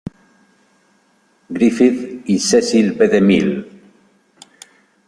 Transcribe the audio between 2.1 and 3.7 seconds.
y Cecil B. DeMille.